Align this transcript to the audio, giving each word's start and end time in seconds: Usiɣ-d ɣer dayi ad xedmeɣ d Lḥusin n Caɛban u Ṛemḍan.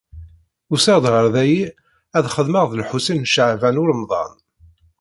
Usiɣ-d 0.73 1.05
ɣer 1.13 1.25
dayi 1.35 1.63
ad 2.17 2.25
xedmeɣ 2.35 2.63
d 2.67 2.73
Lḥusin 2.81 3.23
n 3.23 3.29
Caɛban 3.33 3.79
u 3.81 3.83
Ṛemḍan. 3.89 4.33